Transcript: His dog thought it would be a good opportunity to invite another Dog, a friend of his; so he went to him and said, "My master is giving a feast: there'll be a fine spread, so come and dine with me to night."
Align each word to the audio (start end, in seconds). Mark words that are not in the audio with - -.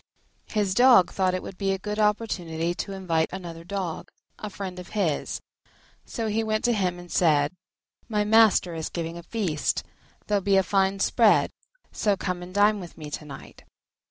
His 0.49 0.73
dog 0.73 1.11
thought 1.11 1.35
it 1.35 1.43
would 1.43 1.59
be 1.59 1.73
a 1.73 1.77
good 1.77 1.99
opportunity 1.99 2.73
to 2.73 2.91
invite 2.91 3.31
another 3.31 3.63
Dog, 3.63 4.09
a 4.39 4.49
friend 4.49 4.79
of 4.79 4.87
his; 4.97 5.39
so 6.07 6.25
he 6.27 6.43
went 6.43 6.65
to 6.65 6.73
him 6.73 6.97
and 6.97 7.11
said, 7.11 7.53
"My 8.09 8.23
master 8.23 8.73
is 8.73 8.89
giving 8.89 9.15
a 9.19 9.21
feast: 9.21 9.83
there'll 10.25 10.41
be 10.41 10.57
a 10.57 10.63
fine 10.63 10.97
spread, 11.01 11.51
so 11.91 12.17
come 12.17 12.41
and 12.41 12.51
dine 12.51 12.79
with 12.79 12.97
me 12.97 13.11
to 13.11 13.25
night." 13.25 13.63